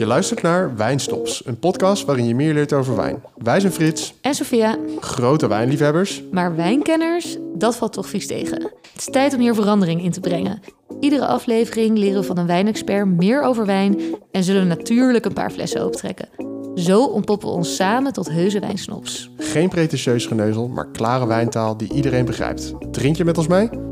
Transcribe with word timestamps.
Je 0.00 0.06
luistert 0.06 0.42
naar 0.42 0.76
Wijnstops, 0.76 1.46
een 1.46 1.58
podcast 1.58 2.04
waarin 2.04 2.26
je 2.26 2.34
meer 2.34 2.54
leert 2.54 2.72
over 2.72 2.96
wijn. 2.96 3.22
Wij 3.36 3.60
zijn 3.60 3.72
Frits, 3.72 4.14
En 4.20 4.34
Sophia, 4.34 4.78
grote 5.00 5.48
wijnliefhebbers. 5.48 6.22
maar 6.30 6.56
wijnkenners, 6.56 7.36
dat 7.54 7.76
valt 7.76 7.92
toch 7.92 8.08
vies 8.08 8.26
tegen. 8.26 8.62
Het 8.62 8.96
is 8.96 9.04
tijd 9.04 9.34
om 9.34 9.40
hier 9.40 9.54
verandering 9.54 10.02
in 10.02 10.10
te 10.10 10.20
brengen. 10.20 10.60
Iedere 11.00 11.26
aflevering 11.26 11.98
leren 11.98 12.20
we 12.20 12.26
van 12.26 12.38
een 12.38 12.46
wijnexpert 12.46 13.06
meer 13.06 13.42
over 13.42 13.66
wijn 13.66 14.00
en 14.30 14.44
zullen 14.44 14.62
we 14.62 14.68
natuurlijk 14.68 15.24
een 15.24 15.32
paar 15.32 15.50
flessen 15.50 15.82
opentrekken. 15.82 16.28
Zo 16.74 17.04
ontpoppen 17.04 17.48
we 17.48 17.54
ons 17.54 17.76
samen 17.76 18.12
tot 18.12 18.30
heuse 18.30 18.60
wijnsnops. 18.60 19.30
Geen 19.36 19.68
pretentieus 19.68 20.26
geneuzel, 20.26 20.68
maar 20.68 20.90
klare 20.90 21.26
wijntaal 21.26 21.76
die 21.76 21.92
iedereen 21.92 22.24
begrijpt. 22.24 22.72
Drink 22.90 23.16
je 23.16 23.24
met 23.24 23.38
ons 23.38 23.46
mee? 23.46 23.89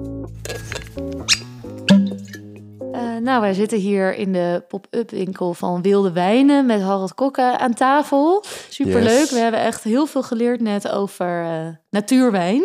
Nou, 3.28 3.40
wij 3.40 3.54
zitten 3.54 3.78
hier 3.78 4.14
in 4.14 4.32
de 4.32 4.64
pop-up 4.68 5.10
winkel 5.10 5.54
van 5.54 5.82
Wilde 5.82 6.12
Wijnen 6.12 6.66
met 6.66 6.80
Harald 6.82 7.14
Kokke 7.14 7.58
aan 7.58 7.74
tafel. 7.74 8.44
Superleuk. 8.68 9.18
Yes. 9.18 9.30
We 9.30 9.38
hebben 9.38 9.60
echt 9.60 9.82
heel 9.84 10.06
veel 10.06 10.22
geleerd 10.22 10.60
net 10.60 10.88
over 10.90 11.42
eh, 11.44 11.66
natuurwijn. 11.90 12.62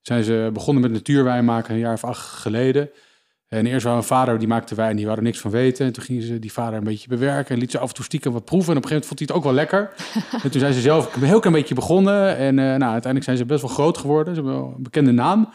zijn 0.00 0.24
ze 0.24 0.50
begonnen 0.52 0.82
met 0.82 0.92
natuurwijn 0.92 1.44
maken 1.44 1.74
een 1.74 1.80
jaar 1.80 1.92
of 1.92 2.04
acht 2.04 2.26
geleden. 2.26 2.90
En 3.50 3.66
eerst 3.66 3.84
was 3.84 3.96
een 3.96 4.02
vader 4.02 4.38
die 4.38 4.48
maakte 4.48 4.74
wijn, 4.74 4.96
die 4.96 5.08
er 5.08 5.22
niks 5.22 5.38
van 5.38 5.50
weten. 5.50 5.86
En 5.86 5.92
toen 5.92 6.02
gingen 6.02 6.22
ze 6.22 6.38
die 6.38 6.52
vader 6.52 6.78
een 6.78 6.84
beetje 6.84 7.08
bewerken 7.08 7.54
en 7.54 7.60
liet 7.60 7.70
ze 7.70 7.78
af 7.78 7.88
en 7.88 7.94
toe 7.94 8.04
stiekem 8.04 8.32
wat 8.32 8.44
proeven. 8.44 8.70
En 8.70 8.76
op 8.76 8.82
een 8.82 8.88
gegeven 8.88 9.16
moment 9.18 9.34
vond 9.34 9.44
hij 9.44 9.54
het 9.54 9.68
ook 9.70 9.72
wel 9.72 9.82
lekker. 9.82 9.94
en 10.44 10.50
toen 10.50 10.60
zijn 10.60 10.72
ze 10.72 10.80
zelf 10.80 11.16
een 11.16 11.22
heel 11.22 11.40
klein 11.40 11.56
beetje 11.56 11.74
begonnen. 11.74 12.36
En 12.36 12.58
eh, 12.58 12.64
nou, 12.64 12.92
uiteindelijk 12.92 13.24
zijn 13.24 13.36
ze 13.36 13.44
best 13.44 13.62
wel 13.62 13.70
groot 13.70 13.98
geworden. 13.98 14.34
Ze 14.34 14.40
hebben 14.40 14.60
wel 14.60 14.74
een 14.76 14.82
bekende 14.82 15.12
naam. 15.12 15.48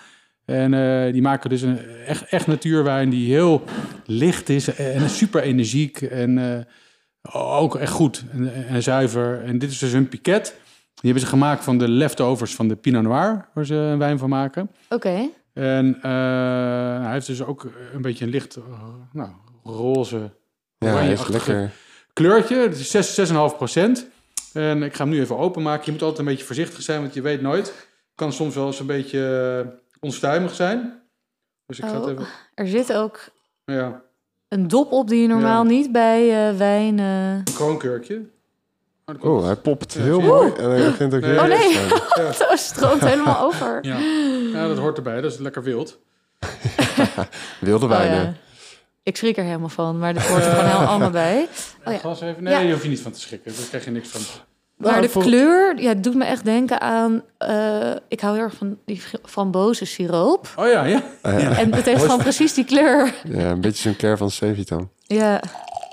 En 0.45 0.73
eh, 0.73 1.13
die 1.13 1.21
maken 1.21 1.49
dus 1.49 1.61
een 1.61 1.79
echt, 2.05 2.29
echt 2.29 2.47
natuurwijn 2.47 3.09
die 3.09 3.31
heel 3.31 3.63
licht 4.05 4.49
is 4.49 4.75
en 4.75 5.09
super 5.09 5.41
energiek. 5.41 6.01
En 6.01 6.37
eh, 7.21 7.55
ook 7.59 7.75
echt 7.75 7.91
goed 7.91 8.23
en, 8.31 8.67
en 8.67 8.83
zuiver. 8.83 9.43
En 9.43 9.57
dit 9.57 9.71
is 9.71 9.79
dus 9.79 9.91
hun 9.91 10.09
piquet. 10.09 10.45
Die 10.93 11.11
hebben 11.11 11.21
ze 11.21 11.35
gemaakt 11.35 11.63
van 11.63 11.77
de 11.77 11.87
leftovers 11.87 12.55
van 12.55 12.67
de 12.67 12.75
Pinot 12.75 13.03
Noir, 13.03 13.49
waar 13.53 13.65
ze 13.65 13.75
een 13.75 13.97
wijn 13.97 14.17
van 14.17 14.29
maken. 14.29 14.69
Oké. 14.89 15.29
En 15.55 15.95
eh, 16.01 16.11
hij 17.03 17.11
heeft 17.11 17.27
dus 17.27 17.43
ook 17.43 17.67
een 17.93 18.01
beetje 18.01 18.25
een 18.25 18.31
licht, 18.31 18.55
eh, 18.55 18.63
nou, 19.11 19.29
roze, 19.63 20.31
ja, 20.77 20.87
hij 20.93 21.11
is 21.11 21.27
lekker. 21.27 21.71
kleurtje. 22.13 22.55
Het 22.55 22.79
is 22.79 22.89
6, 22.91 23.13
6,5 23.15 23.55
procent. 23.57 24.07
En 24.53 24.83
ik 24.83 24.95
ga 24.95 25.03
hem 25.03 25.13
nu 25.13 25.19
even 25.19 25.37
openmaken. 25.37 25.85
Je 25.85 25.91
moet 25.91 26.01
altijd 26.01 26.19
een 26.19 26.25
beetje 26.25 26.45
voorzichtig 26.45 26.81
zijn, 26.81 27.01
want 27.01 27.13
je 27.13 27.21
weet 27.21 27.41
nooit. 27.41 27.67
Het 27.67 28.15
kan 28.15 28.33
soms 28.33 28.55
wel 28.55 28.65
eens 28.65 28.79
een 28.79 28.85
beetje 28.85 29.63
eh, 29.65 29.71
onstuimig 29.99 30.55
zijn. 30.55 31.01
Dus 31.65 31.79
ik 31.79 31.85
ga 31.85 31.93
het 31.93 32.03
Oh. 32.03 32.09
even... 32.11 32.25
Er 32.53 32.67
zit 32.67 32.93
ook 32.93 33.19
Ja, 33.65 34.01
een 34.47 34.67
dop 34.67 34.91
op 34.91 35.07
die 35.07 35.21
je 35.21 35.27
normaal 35.27 35.63
Ja. 35.63 35.69
niet 35.69 35.91
bij 35.91 36.49
eh, 36.49 36.57
wijn... 36.57 36.97
een 36.97 37.43
kroonkurkje. 37.43 38.21
Oh, 39.05 39.23
Oh, 39.23 39.45
hij 39.45 39.55
popt 39.55 39.93
Ja, 39.93 40.01
heel 40.01 40.21
mooi. 40.21 40.51
En 40.53 40.69
hij 40.69 40.91
vindt 40.91 41.15
ook 41.15 41.21
Nee. 41.21 41.31
heel 41.31 41.39
Oh, 41.41 41.47
nee. 41.47 42.33
Zo 42.33 42.45
stroomt 42.69 43.01
helemaal 43.01 43.39
over. 43.45 43.77
Ja. 43.85 43.97
Ja, 44.67 44.73
dat 44.73 44.83
hoort 44.83 44.97
erbij. 44.97 45.21
Dat 45.21 45.31
is 45.31 45.37
lekker 45.37 45.63
wild. 45.63 45.99
Wilde 47.59 47.85
Oh, 47.85 47.91
wijnen. 47.91 48.21
ja. 48.23 48.33
Ik 49.03 49.17
schrik 49.17 49.37
er 49.37 49.43
helemaal 49.43 49.69
van, 49.69 49.99
maar 49.99 50.13
dit 50.13 50.23
hoort 50.27 50.45
er 50.45 50.51
gewoon 50.55 50.65
heel 50.69 50.87
allemaal 50.87 51.09
bij. 51.09 51.47
Oh, 51.85 51.93
ja. 51.93 51.99
Glas 51.99 52.21
even? 52.21 52.43
Nee, 52.43 52.53
Ja. 52.53 52.59
je 52.59 52.71
hoeft 52.71 52.83
je 52.83 52.89
niet 52.89 52.99
van 53.01 53.11
te 53.11 53.19
schrikken. 53.19 53.53
Daar 53.55 53.65
krijg 53.69 53.85
je 53.85 53.91
niks 53.91 54.07
van. 54.09 54.21
Maar 54.77 54.89
Nou, 54.91 55.01
de 55.03 55.09
voor- 55.09 55.23
kleur 55.23 55.81
ja, 55.81 55.89
het 55.89 56.03
doet 56.03 56.15
me 56.15 56.25
echt 56.25 56.43
denken 56.45 56.81
aan... 56.81 57.23
eh, 57.37 57.91
ik 58.07 58.19
hou 58.19 58.35
heel 58.35 58.43
erg 58.43 58.53
van 58.53 58.77
die 58.85 59.01
frambozensiroop. 59.23 60.47
Oh 60.55 60.67
ja, 60.67 60.83
ja. 60.85 61.03
Eh, 61.21 61.59
En 61.59 61.73
het 61.73 61.85
heeft 61.85 62.01
gewoon 62.01 62.17
precies 62.17 62.53
die 62.53 62.65
kleur. 62.65 63.13
ja, 63.27 63.49
een 63.49 63.61
beetje 63.61 63.81
zo'n 63.81 63.95
care 63.95 64.17
van 64.17 64.31
Sevitan. 64.31 64.89
Ja. 65.01 65.41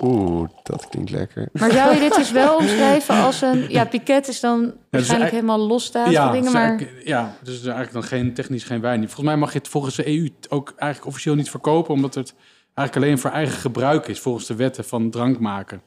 Oeh, 0.03 0.49
dat 0.63 0.89
klinkt 0.89 1.09
lekker. 1.09 1.49
Maar 1.53 1.71
zou 1.71 1.93
je 1.93 1.99
dit 1.99 2.15
dus 2.15 2.31
wel 2.31 2.55
omschrijven 2.61 3.15
als 3.15 3.41
een... 3.41 3.65
Ja, 3.69 3.85
piquet 3.85 4.27
is 4.27 4.39
dan 4.39 4.59
waarschijnlijk 4.59 4.91
eigenlijk- 4.91 5.31
helemaal 5.31 5.67
losstaand 5.67 6.11
Ja, 6.11 6.23
van 6.23 6.33
dingen, 6.33 6.51
maar... 6.51 6.83
ja, 7.03 7.35
dus 7.43 7.53
het 7.53 7.63
is 7.63 7.69
eigenlijk 7.69 7.93
dan 7.93 8.03
geen 8.03 8.33
technisch 8.33 8.63
geen 8.63 8.81
wijn. 8.81 8.99
Volgens 8.99 9.25
mij 9.25 9.37
mag 9.37 9.51
je 9.51 9.57
het 9.57 9.67
volgens 9.67 9.95
de 9.95 10.07
EU 10.07 10.29
ook 10.49 10.73
eigenlijk 10.75 11.09
officieel 11.11 11.35
niet 11.35 11.49
verkopen, 11.49 11.93
omdat 11.93 12.15
het 12.15 12.33
eigenlijk 12.73 13.07
alleen 13.07 13.19
voor 13.19 13.31
eigen 13.31 13.57
gebruik 13.57 14.07
is, 14.07 14.19
volgens 14.19 14.45
de 14.45 14.55
wetten 14.55 14.85
van 14.85 15.09
drank 15.09 15.39
maken. 15.39 15.81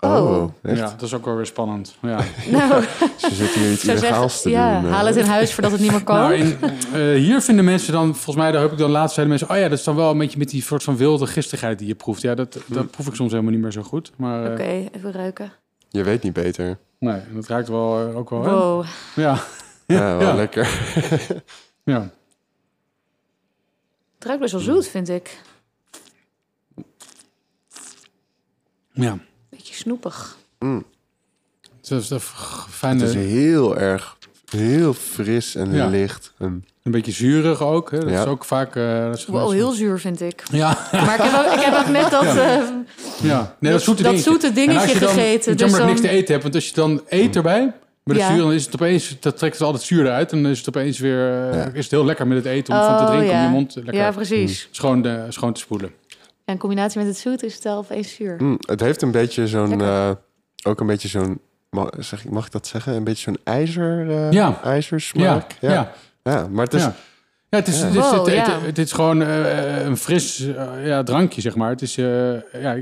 Oh. 0.00 0.50
echt? 0.62 0.78
Ja, 0.78 0.84
dat 0.90 1.02
is 1.02 1.14
ook 1.14 1.24
wel 1.24 1.36
weer 1.36 1.46
spannend. 1.46 1.96
Ja. 2.02 2.20
Nou, 2.50 2.82
Ze 3.16 3.34
zitten 3.34 3.60
hier 3.60 3.72
iets 3.72 3.84
illegaals 3.84 4.42
te 4.42 4.50
ja, 4.50 4.80
doen. 4.80 4.90
eh. 4.90 4.96
haal 4.96 5.06
het 5.06 5.16
in 5.16 5.24
huis 5.24 5.54
voordat 5.54 5.72
het 5.72 5.80
niet 5.80 5.90
meer 5.90 6.04
kan. 6.10 6.16
Nou, 6.16 6.34
in, 6.34 6.58
eh, 6.62 7.00
hier 7.00 7.40
vinden 7.40 7.64
mensen 7.64 7.92
dan, 7.92 8.14
volgens 8.14 8.36
mij, 8.36 8.52
daar 8.52 8.62
heb 8.62 8.72
ik 8.72 8.78
dan 8.78 8.90
laatst 8.90 9.14
zeiden 9.14 9.36
mensen, 9.38 9.56
oh 9.56 9.62
ja, 9.62 9.68
dat 9.68 9.78
is 9.78 9.84
dan 9.84 9.96
wel 9.96 10.10
een 10.10 10.18
beetje 10.18 10.38
met 10.38 10.50
die 10.50 10.62
soort 10.62 10.82
van 10.82 10.96
wilde 10.96 11.26
gistigheid 11.26 11.78
die 11.78 11.88
je 11.88 11.94
proeft. 11.94 12.22
Ja, 12.22 12.34
dat, 12.34 12.58
dat 12.66 12.90
proef 12.90 13.06
ik 13.06 13.14
soms 13.14 13.30
helemaal 13.30 13.52
niet 13.52 13.60
meer 13.62 13.72
zo 13.72 13.82
goed. 13.82 14.12
Maar 14.16 14.44
eh, 14.44 14.52
Oké, 14.52 14.88
even 14.96 15.12
ruiken. 15.12 15.52
Je 15.88 16.02
weet 16.02 16.22
niet 16.22 16.32
beter. 16.32 16.78
nee, 16.98 17.20
dat 17.34 17.46
ruikt 17.46 17.68
wel 17.68 18.12
ook 18.14 18.30
wel. 18.30 18.42
hè? 18.42 18.50
Wow. 18.50 18.84
Ja, 19.14 19.38
Ja, 19.86 20.16
wel 20.16 20.28
Ja. 20.28 20.34
lekker. 20.34 20.68
ja. 21.84 22.00
Het 24.14 24.24
ruikt 24.24 24.40
best 24.40 24.52
wel 24.52 24.62
zoet, 24.62 24.86
vind 24.88 25.08
ik. 25.08 25.40
ja. 28.92 29.18
Beetje 29.60 29.74
snoepig. 29.74 30.36
Dat 31.88 32.00
is 32.00 32.08
de 32.08 32.20
fijne, 32.70 33.00
Het 33.04 33.08
is 33.08 33.14
heel 33.14 33.78
erg, 33.78 34.16
heel 34.50 34.94
fris 34.94 35.54
en 35.54 35.72
Ja. 35.74 35.86
licht. 35.86 36.32
En, 36.38 36.64
een 36.82 36.92
beetje 36.92 37.12
zuurig 37.12 37.62
ook. 37.62 37.90
Hè? 37.90 37.98
Dat 37.98 38.08
Ja. 38.10 38.20
is 38.20 38.26
ook 38.26 38.44
vaak... 38.44 38.76
eh, 38.76 39.04
dat 39.04 39.16
is 39.16 39.26
Wow, 39.26 39.52
heel 39.52 39.70
zuur, 39.70 39.98
vind 39.98 40.20
ik. 40.20 40.42
Ja, 40.52 40.88
Maar 40.92 41.14
ik 41.14 41.22
heb 41.30 41.46
ook, 41.46 41.52
ik 41.54 41.60
heb 41.64 41.74
ook 41.74 41.88
net 41.88 42.10
dat, 42.10 42.22
Ja. 42.22 42.58
eh, 42.60 42.68
ja. 43.22 43.56
Nee, 43.58 43.72
dat 43.72 43.82
zoete 43.82 44.02
dat 44.02 44.10
dingetje. 44.12 44.30
zoete 44.30 44.46
En 44.46 44.54
dingetje 44.54 44.80
als 44.80 44.92
je 44.92 44.98
dan, 44.98 45.08
gegeten. 45.08 45.52
Dus 45.56 45.60
jammer 45.60 45.78
dat 45.78 45.88
dan, 45.88 45.96
ik 45.96 46.02
niks 46.02 46.12
te 46.14 46.18
eten 46.18 46.32
heb, 46.34 46.42
want 46.42 46.54
als 46.54 46.66
je 46.68 46.74
dan 46.74 47.02
eet 47.08 47.36
erbij... 47.36 47.72
Met 48.04 48.16
het 48.16 48.26
Ja. 48.26 48.32
zuur, 48.32 48.42
dan 48.42 48.52
is 48.52 48.64
het 48.64 48.74
opeens, 48.74 49.16
dat 49.20 49.38
trekt 49.38 49.52
het 49.54 49.62
altijd 49.62 49.82
zuur 49.82 50.04
eruit. 50.04 50.32
En 50.32 50.42
dan 50.42 50.50
is 50.50 50.58
het 50.58 50.68
opeens 50.68 50.98
weer, 50.98 51.18
eh, 51.50 51.54
Ja. 51.54 51.64
is 51.72 51.82
het 51.82 51.90
heel 51.90 52.04
lekker 52.04 52.26
met 52.26 52.36
het 52.36 52.46
eten 52.46 52.74
om 52.74 52.84
van 52.84 52.96
te 52.96 53.02
Oh, 53.02 53.08
drinken 53.08 53.30
om 53.30 53.36
ja. 53.36 53.42
je 53.44 53.48
mond 53.50 53.74
lekker 53.74 53.94
ja, 53.94 54.10
precies. 54.10 54.68
schoon, 54.70 55.06
eh, 55.06 55.22
schoon 55.28 55.52
te 55.52 55.60
spoelen. 55.60 55.90
In 56.50 56.58
combinatie 56.58 56.98
met 56.98 57.08
het 57.08 57.18
zoet 57.18 57.42
is 57.42 57.54
het 57.54 57.64
wel 57.64 57.76
opeens 57.76 58.14
zuur. 58.14 58.36
Mm, 58.38 58.56
het 58.60 58.80
heeft 58.80 59.02
een 59.02 59.10
beetje 59.10 59.46
zo'n, 59.48 59.80
eh, 59.80 60.10
ook 60.62 60.80
een 60.80 60.86
beetje 60.86 61.08
zo'n, 61.08 61.40
mag, 61.70 61.88
zeg, 61.98 62.24
ik- 62.24 62.30
mag 62.30 62.46
ik 62.46 62.52
dat 62.52 62.66
zeggen? 62.66 62.94
Een 62.94 63.04
beetje 63.04 63.22
zo'n 63.22 63.38
ijzer, 63.44 64.10
eh 64.10 64.30
Ja. 64.32 64.60
Ijzersmaak. 64.62 65.52
ja, 65.60 65.72
ja. 65.72 65.92
Ja, 66.22 66.48
maar 66.50 66.64
het 66.64 66.74
is, 66.74 66.82
ja. 66.82 66.94
Ja, 67.48 67.58
het 67.58 67.68
is, 67.68 67.78
Ja. 67.80 67.86
Het, 67.86 67.94
is, 67.94 68.00
Wow, 68.00 68.12
het, 68.26 68.36
het- 68.36 68.46
ja. 68.46 68.60
het 68.60 68.78
is 68.78 68.92
gewoon 68.92 69.22
eh, 69.22 69.84
een 69.84 69.96
fris 69.96 70.36
ja, 70.84 71.02
drankje, 71.02 71.40
zeg 71.40 71.56
maar. 71.56 71.70
Het 71.70 71.82
is, 71.82 71.96
eh, 71.96 72.32
ja, 72.62 72.76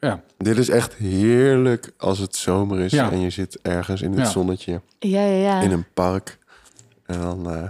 ja, 0.00 0.20
dit 0.38 0.58
is 0.58 0.68
echt 0.68 0.94
heerlijk 0.94 1.90
als 1.98 2.18
het 2.18 2.36
zomer 2.36 2.80
is 2.80 2.92
Ja. 2.92 3.10
en 3.10 3.20
je 3.20 3.30
zit 3.30 3.58
ergens 3.62 4.02
in 4.02 4.10
het 4.10 4.18
Ja. 4.20 4.24
zonnetje, 4.30 4.80
Ja, 4.98 5.20
ja, 5.26 5.36
ja. 5.36 5.60
in 5.60 5.70
een 5.70 5.86
park. 5.94 6.38
En 7.06 7.20
dan 7.20 7.50
eh, 7.50 7.62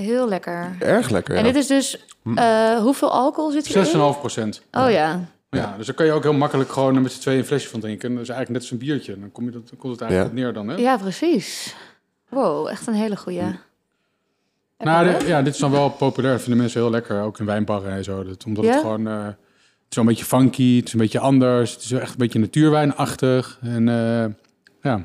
Heel 0.00 0.28
lekker. 0.28 0.76
erg 0.78 1.10
lekker. 1.10 1.34
En 1.36 1.44
ja. 1.46 1.52
dit 1.52 1.62
is 1.62 1.66
dus... 1.66 2.04
eh, 2.34 2.78
hoeveel 2.80 3.10
alcohol 3.10 3.50
zit 3.50 3.66
erin? 3.74 4.14
6,5 4.14 4.18
procent. 4.20 4.62
Oh 4.72 4.90
ja. 4.90 5.20
Ja, 5.50 5.74
dus 5.76 5.86
daar 5.86 5.94
kan 5.94 6.06
je 6.06 6.12
ook 6.12 6.22
heel 6.22 6.32
makkelijk 6.32 6.70
gewoon 6.70 7.02
met 7.02 7.12
z'n 7.12 7.20
tweeën 7.20 7.38
een 7.38 7.44
flesje 7.44 7.68
van 7.68 7.80
drinken. 7.80 8.12
Dat 8.14 8.22
is 8.22 8.28
eigenlijk 8.28 8.50
net 8.50 8.60
als 8.60 8.80
een 8.80 8.86
biertje. 8.86 9.20
Dan, 9.20 9.32
kom 9.32 9.44
je 9.44 9.50
dat, 9.50 9.68
dan 9.68 9.78
komt 9.78 9.92
het 9.92 10.02
eigenlijk 10.02 10.34
Ja. 10.38 10.42
neer 10.42 10.52
dan, 10.52 10.68
hè? 10.68 10.74
Ja, 10.76 10.96
precies. 10.96 11.74
Wow, 12.28 12.68
echt 12.68 12.86
een 12.86 12.94
hele 12.94 13.16
goeie. 13.16 13.42
Mm. 13.42 13.58
Nou, 14.78 15.26
ja, 15.26 15.42
dit 15.42 15.54
is 15.54 15.60
dan 15.60 15.70
wel 15.70 15.90
populair. 15.90 16.32
Dat 16.32 16.40
vinden 16.42 16.60
mensen 16.60 16.80
heel 16.80 16.90
lekker, 16.90 17.22
ook 17.22 17.38
in 17.38 17.44
wijnbarren 17.46 17.92
en 17.92 18.04
zo. 18.04 18.24
Dat, 18.24 18.44
omdat 18.44 18.64
Ja? 18.64 18.70
het 18.70 18.80
gewoon... 18.80 19.06
eh, 19.08 19.24
het 19.24 19.34
is 19.88 19.96
wel 19.96 20.04
een 20.04 20.10
beetje 20.10 20.24
funky, 20.24 20.76
het 20.76 20.86
is 20.86 20.92
een 20.92 20.98
beetje 20.98 21.18
anders. 21.18 21.72
Het 21.72 21.82
is 21.82 21.92
echt 21.92 22.10
een 22.10 22.18
beetje 22.18 22.38
natuurwijnachtig. 22.38 23.58
En 23.62 23.88
eh, 23.88 24.24
ja, 24.82 25.02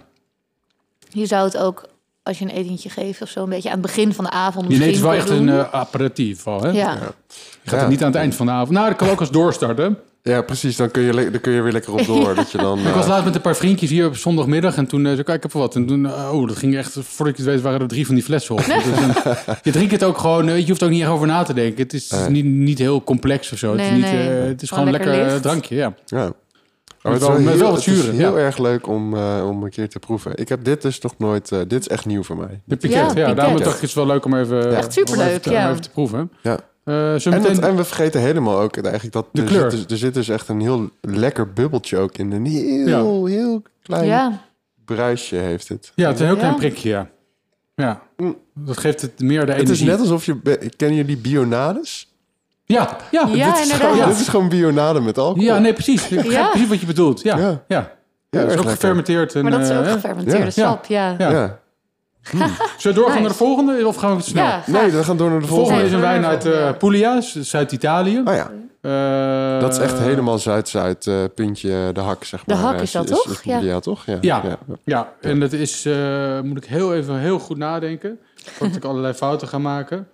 Je 1.09 1.25
zou 1.25 1.45
het 1.45 1.57
ook, 1.57 1.83
als 2.23 2.39
je 2.39 2.45
een 2.45 2.51
etentje 2.51 2.89
geeft 2.89 3.21
of 3.21 3.29
zo, 3.29 3.43
een 3.43 3.49
beetje 3.49 3.69
aan 3.69 3.77
het 3.77 3.85
begin 3.85 4.13
van 4.13 4.23
de 4.23 4.29
avond 4.31 4.71
je 4.71 4.77
neemt 4.77 4.99
wel 4.99 5.13
echt 5.13 5.29
een 5.29 5.49
eh, 5.49 5.73
aperitief 5.73 6.47
al, 6.47 6.61
hè? 6.61 6.69
Ja. 6.69 6.91
Je 6.91 7.69
gaat 7.69 7.73
Ja. 7.73 7.77
het 7.77 7.87
niet 7.89 8.01
aan 8.01 8.07
het 8.11 8.15
eind 8.15 8.35
van 8.35 8.45
de 8.45 8.51
avond. 8.51 8.69
Nou, 8.71 8.87
dat 8.87 8.97
kan 8.97 9.09
ook 9.09 9.19
als 9.19 9.31
doorstart, 9.31 9.77
hè? 9.77 9.87
Ja, 10.23 10.41
precies. 10.41 10.75
Dan 10.75 10.91
kun 10.91 11.01
je, 11.01 11.11
dan 11.31 11.41
kun 11.41 11.51
je 11.51 11.61
weer 11.61 11.71
lekker 11.71 11.93
op 11.93 12.05
door. 12.05 12.35
Dat 12.35 12.51
je 12.51 12.57
dan, 12.57 12.79
Ik 12.79 12.93
was 12.93 13.03
eh, 13.03 13.09
laatst 13.09 13.25
met 13.25 13.35
een 13.35 13.41
paar 13.41 13.55
vriendjes 13.55 13.89
hier 13.89 14.05
op 14.05 14.15
zondagmiddag 14.17 14.75
en 14.77 14.87
toen 14.87 14.99
eh, 14.99 15.05
zei 15.07 15.19
ik, 15.19 15.25
kijk, 15.25 15.37
ik 15.37 15.43
heb 15.43 15.51
wat. 15.61 15.75
En 15.75 15.85
toen, 15.85 16.05
eh, 16.05 16.29
oh, 16.33 16.47
dat 16.47 16.57
ging 16.57 16.75
echt, 16.77 16.97
voordat 17.01 17.37
je 17.37 17.43
het 17.43 17.51
weet, 17.51 17.61
waren 17.61 17.79
er 17.81 17.87
drie 17.87 18.05
van 18.05 18.15
die 18.15 18.23
flessen 18.23 18.55
op. 18.55 18.65
Dus 18.65 18.83
dan- 18.83 19.35
je 19.63 19.71
drinkt 19.71 19.91
het 19.91 20.03
ook 20.03 20.17
gewoon, 20.17 20.47
eh, 20.49 20.57
je 20.59 20.67
hoeft 20.67 20.79
er 20.81 20.87
ook 20.87 20.93
niet 20.93 21.01
echt 21.01 21.11
over 21.11 21.27
na 21.27 21.43
te 21.43 21.53
denken. 21.53 21.83
Het 21.83 21.93
is 21.93 22.09
Nee. 22.09 22.29
niet, 22.29 22.45
niet 22.45 22.77
heel 22.77 23.03
complex 23.03 23.51
of 23.51 23.57
zo. 23.57 23.71
het 23.71 23.81
is, 23.81 23.85
Nee, 23.87 23.95
niet, 23.95 24.11
nee. 24.11 24.39
eh, 24.39 24.45
het 24.47 24.61
is 24.61 24.69
Gewoon 24.69 24.83
gewoon 24.85 24.99
lekker, 24.99 25.17
lekker 25.17 25.35
eh, 25.35 25.41
drankje, 25.41 25.75
ja. 25.75 25.93
ja. 26.05 26.31
Het 27.01 27.21
is 27.21 27.27
wel- 27.27 27.35
heel- 27.37 27.45
wel 27.57 27.71
wat 27.71 27.85
het 27.85 27.95
is 27.95 28.07
heel 28.07 28.37
ja. 28.37 28.43
erg 28.43 28.57
leuk 28.57 28.87
om, 28.87 29.15
eh, 29.15 29.45
om 29.49 29.63
een 29.63 29.69
keer 29.69 29.89
te 29.89 29.99
proeven. 29.99 30.31
Ik 30.37 30.49
heb 30.49 30.63
dit 30.63 30.81
dus 30.81 30.99
nog 31.01 31.13
nooit... 31.17 31.51
eh, 31.51 31.59
dit 31.67 31.79
is 31.81 31.87
echt 31.87 32.05
nieuw 32.05 32.23
voor 32.23 32.37
mij. 32.37 32.61
De 32.65 32.77
piket, 32.77 32.97
ja. 32.97 33.05
piket. 33.13 33.35
daarom 33.35 33.57
dacht 33.57 33.75
ik 33.75 33.81
het 33.81 33.89
is 33.89 33.93
wel 33.95 34.05
leuk 34.05 34.25
om 34.25 34.35
even, 34.35 34.75
Echt 34.75 34.93
superleuk, 34.93 35.19
om 35.25 35.29
even, 35.29 35.41
te, 35.41 35.49
om 35.49 35.55
ja. 35.55 35.69
even 35.69 35.81
te 35.81 35.89
proeven. 35.89 36.31
Ja. 36.41 36.53
Eh, 36.53 36.59
we 36.83 37.19
En, 37.23 37.29
meteen... 37.31 37.55
het- 37.55 37.59
en 37.65 37.75
we 37.75 37.83
vergeten 37.83 38.21
helemaal 38.21 38.59
ook 38.59 38.77
eigenlijk 38.77 39.13
dat... 39.13 39.25
De 39.31 39.41
er 39.41 39.47
kleur. 39.47 39.71
Zit, 39.71 39.79
dus- 39.81 39.91
er 39.91 39.97
zit 39.97 40.13
dus 40.13 40.29
echt 40.29 40.47
een 40.47 40.61
heel 40.61 40.89
lekker 41.01 41.53
bubbeltje 41.53 41.97
ook 41.97 42.17
in. 42.17 42.31
Een 42.31 42.45
heel, 42.45 43.25
heel 43.25 43.61
klein 43.83 44.05
Ja, 44.05 44.41
bruisje 44.85 45.35
heeft 45.35 45.67
het. 45.67 45.91
ja, 45.95 46.05
het 46.05 46.15
is 46.15 46.19
een 46.21 46.25
heel 46.25 46.35
Ja. 46.35 46.41
klein 46.41 46.55
prikje, 46.55 46.89
ja. 46.89 47.09
Ja, 47.75 48.01
Mm. 48.17 48.37
dat 48.55 48.77
geeft 48.77 49.01
het 49.01 49.19
meer 49.19 49.45
de 49.45 49.51
Het 49.51 49.61
is 49.61 49.67
energie. 49.67 49.87
net 49.87 49.99
alsof 49.99 50.25
je... 50.25 50.35
be- 50.35 50.69
Kennen 50.77 50.97
jullie 50.97 51.17
bionades? 51.17 52.10
Ja, 52.71 52.97
ja. 53.11 53.27
Ja, 53.33 53.51
dit, 53.53 53.65
is 53.65 53.71
gewoon, 53.73 54.07
dit 54.09 54.19
is 54.19 54.27
gewoon 54.27 54.49
bionade 54.49 54.99
met 54.99 55.17
alcohol. 55.17 55.43
Ja, 55.43 55.57
nee, 55.59 55.73
precies. 55.73 56.07
Ja. 56.07 56.47
precies 56.49 56.67
wat 56.67 56.79
je 56.79 56.85
bedoelt. 56.85 57.21
Ja, 57.21 57.37
Ja. 57.37 57.43
ja. 57.47 57.61
ja. 57.67 57.91
Ja, 58.29 58.39
dat 58.39 58.39
is 58.39 58.41
ook 58.41 58.49
lekker. 58.49 58.69
gefermenteerd. 58.71 59.35
En, 59.35 59.43
maar 59.43 59.51
dat 59.51 59.61
is 59.61 59.71
ook 59.71 59.83
eh, 59.85 59.91
gefermenteerde 59.91 60.45
ja. 60.45 60.51
sap, 60.51 60.85
ja. 60.85 61.15
Ja. 61.17 61.29
Ja. 61.31 61.59
Zullen 62.31 62.49
we 62.77 62.93
doorgaan 62.93 63.05
Nice. 63.07 63.19
naar 63.19 63.29
de 63.29 63.33
volgende? 63.35 63.87
Of 63.87 63.95
gaan 63.95 64.15
we 64.15 64.21
snel? 64.21 64.43
Ja, 64.45 64.61
Nee, 64.65 64.91
we 64.91 65.03
gaan 65.03 65.17
door 65.17 65.29
naar 65.29 65.39
de 65.39 65.45
De 65.45 65.51
volgende 65.51 65.79
volgende. 65.79 65.85
is 65.97 66.03
een 66.03 66.09
wijn 66.11 66.25
uit 66.25 66.41
de 66.41 66.49
volgende, 66.49 66.71
eh 66.71 66.77
Puglia, 66.77 67.21
Zuid-Italië. 67.43 68.21
Oh 68.25 68.33
ja, 68.33 68.49
Eh, 68.81 69.61
dat 69.61 69.71
is 69.73 69.77
echt 69.79 69.99
helemaal 69.99 70.37
Zuid-Zuid, 70.39 71.07
eh, 71.07 71.15
puntje 71.35 71.89
de 71.93 71.99
hak, 71.99 72.23
zeg 72.23 72.43
De 72.43 72.53
maar. 72.53 72.63
hak 72.63 72.75
Eh, 72.75 72.81
is 72.81 72.91
dat, 72.91 73.07
toch? 73.07 73.41
Ja, 73.43 73.57
Ja. 73.59 73.79
toch? 73.79 74.05
Ja. 74.05 74.17
Ja. 74.21 74.41
ja. 74.45 74.57
Ja, 74.83 75.09
en 75.21 75.39
dat 75.39 75.51
is, 75.51 75.85
eh, 75.85 76.39
moet 76.43 76.57
ik 76.57 76.65
heel 76.65 76.95
even 76.95 77.17
heel 77.19 77.39
goed 77.39 77.57
nadenken. 77.57 78.19
Voordat 78.35 78.75
ik 78.77 78.83
allerlei 78.83 79.13
fouten 79.13 79.47
ga 79.47 79.57
maken. 79.57 80.07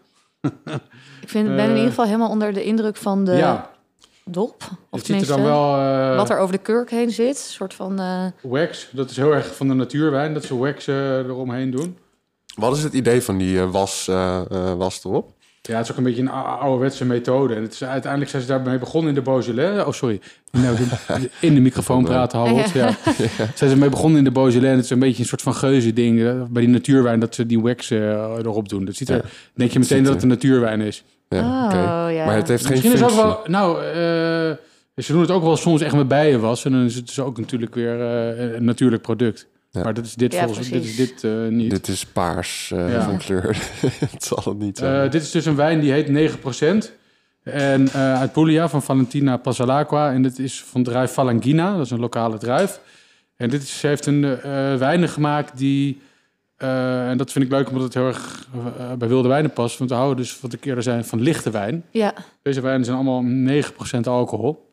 Ik 1.22 1.30
vind, 1.30 1.48
ben 1.56 1.66
in 1.70 1.76
ieder 1.76 1.90
geval 1.90 2.06
helemaal 2.06 2.30
onder 2.30 2.54
de 2.54 2.64
indruk 2.64 2.96
van 2.96 3.24
de 3.24 3.32
ja, 3.32 3.70
dop. 4.26 4.64
Of 4.90 5.08
het 5.08 5.22
er 5.22 5.28
dan 5.28 5.44
wel... 5.44 5.76
eh, 5.78 6.16
wat 6.16 6.30
er 6.30 6.38
over 6.38 6.52
de 6.56 6.62
kurk 6.62 6.90
heen 6.90 7.12
zit. 7.12 7.28
Een 7.28 7.54
soort 7.54 7.74
van... 7.74 8.00
eh, 8.00 8.26
Wax, 8.42 8.88
dat 8.92 9.10
is 9.10 9.18
heel 9.18 9.32
erg 9.34 9.56
van 9.56 9.68
de 9.68 9.74
natuurwijn. 9.74 10.34
Dat 10.34 10.44
ze 10.44 10.58
wax 10.58 10.88
eh, 10.88 11.18
eromheen 11.18 11.72
doen. 11.72 11.98
Wat 12.56 12.78
is 12.78 12.84
het 12.84 12.94
idee 12.94 13.22
van 13.22 13.38
die 13.38 13.62
was, 13.62 14.08
eh, 14.08 14.42
eh, 14.52 14.74
was 14.74 15.04
erop? 15.04 15.34
Ja, 15.68 15.76
het 15.76 15.86
is 15.86 15.92
ook 15.92 15.98
een 15.98 16.04
beetje 16.04 16.22
een 16.22 16.30
ou- 16.30 16.60
ouderwetse 16.60 17.06
methode. 17.06 17.56
En 17.56 17.62
het 17.62 17.74
is, 17.74 17.84
uiteindelijk 17.84 18.32
zijn 18.32 18.42
ze 18.42 18.48
daarmee 18.48 18.78
begonnen 18.80 19.10
in 19.10 19.16
de 19.16 19.22
Beaujolais. 19.22 19.86
Oh, 19.86 19.92
sorry. 19.92 20.20
Nou, 20.52 20.76
de- 20.76 21.30
in 21.48 21.54
de 21.54 21.60
microfoon 21.62 22.04
praten, 22.04 22.40
Harold. 22.40 22.70
Ja. 22.70 22.96
Zijn 23.56 23.70
ze 23.70 23.78
mee 23.78 23.90
begonnen 23.90 24.18
in 24.18 24.24
de 24.24 24.32
Beaujolais. 24.32 24.70
En 24.70 24.76
het 24.76 24.84
is 24.84 24.90
een 24.90 25.00
beetje 25.00 25.22
een 25.22 25.28
soort 25.28 25.42
van 25.42 25.54
geuze 25.56 25.94
ding. 25.94 26.22
eh, 26.22 26.42
Bij 26.50 26.62
die 26.62 26.72
natuurwijn 26.72 27.20
dat 27.20 27.36
ze 27.36 27.46
die 27.46 27.60
wax 27.62 27.92
eh, 27.92 28.00
erop 28.38 28.70
doen. 28.70 28.86
Dat 28.86 28.96
ziet 28.96 29.10
er, 29.10 29.16
Ja. 29.16 29.22
denk 29.54 29.72
je 29.72 29.80
meteen 29.80 30.04
dat 30.04 30.14
het 30.14 30.22
een 30.22 30.28
natuurwijn 30.30 30.82
is. 30.82 31.04
Ja, 31.30 31.40
oh, 31.66 32.14
ja. 32.14 32.26
Maar 32.26 32.36
het 32.36 32.48
heeft 32.48 32.66
geen 32.66 32.72
Misschien 32.72 32.94
is 32.94 33.00
het 33.00 33.10
ook 33.12 33.16
wel... 33.16 33.40
Nou, 33.46 33.78
eh, 33.84 35.04
ze 35.04 35.12
doen 35.12 35.22
het 35.22 35.32
ook 35.32 35.44
wel 35.44 35.58
soms 35.58 35.82
echt 35.82 35.96
met 35.96 36.08
bijen 36.08 36.40
was. 36.40 36.66
En 36.66 36.72
dan 36.72 36.86
is 36.86 36.96
het 36.96 37.06
dus 37.08 37.20
ook 37.20 37.38
natuurlijk 37.40 37.76
weer 37.76 38.02
eh, 38.02 38.54
een 38.56 38.66
natuurlijk 38.66 39.02
product. 39.02 39.48
Ja. 39.78 39.84
Maar 39.84 39.94
dat 39.94 40.06
is 40.06 40.14
dit 40.16 40.34
Ja, 40.34 40.44
volgens 40.46 40.70
dit 40.70 40.84
is 40.84 40.96
dit 40.96 41.24
eh, 41.24 41.32
niet. 41.48 41.70
Dit 41.72 41.88
is 41.88 42.06
paars 42.06 42.72
eh, 42.76 42.92
Ja. 42.92 43.02
van 43.04 43.18
kleur. 43.18 43.58
het 44.12 44.24
zal 44.24 44.42
het 44.46 44.58
niet 44.60 44.80
Eh, 44.80 44.86
zijn. 44.88 45.10
dit 45.10 45.22
is 45.22 45.32
dus 45.32 45.46
een 45.46 45.56
wijn 45.56 45.80
die 45.80 45.92
heet 45.92 46.08
9%. 46.10 46.92
En 47.44 47.88
eh, 47.88 48.20
uit 48.20 48.32
Puglia 48.32 48.70
van 48.70 48.82
Valentina 48.84 49.38
Passalacqua. 49.38 50.12
En 50.14 50.22
dit 50.22 50.40
is 50.40 50.64
van 50.64 50.84
druif 50.84 51.12
Falangina. 51.12 51.76
Dat 51.78 51.86
is 51.86 51.92
een 51.92 52.00
lokale 52.00 52.38
druif. 52.38 52.80
En 53.36 53.50
dit 53.50 53.62
is, 53.62 53.80
ze 53.80 53.88
heeft 53.88 54.06
een 54.06 54.24
eh 54.24 54.76
wijnen 54.76 55.10
gemaakt 55.10 55.58
die... 55.58 56.02
eh, 56.58 57.10
en 57.10 57.18
dat 57.18 57.32
vind 57.32 57.46
ik 57.46 57.52
leuk 57.52 57.68
omdat 57.70 57.84
het 57.84 57.94
heel 57.94 58.08
erg 58.08 58.48
eh, 58.78 58.94
bij 58.94 59.08
wilde 59.08 59.28
wijnen 59.28 59.52
past. 59.54 59.78
Want 59.78 59.90
we 59.90 59.96
houden 59.96 60.18
dus, 60.18 60.40
wat 60.42 60.54
ik 60.54 60.66
eerder 60.66 60.84
zei, 60.84 61.04
van 61.04 61.22
lichte 61.22 61.50
wijn. 61.50 61.84
ja. 61.92 62.14
Deze 62.42 62.62
wijnen 62.62 62.86
zijn 62.86 62.98
allemaal 62.98 63.24
9% 63.98 64.00
alcohol. 64.04 64.67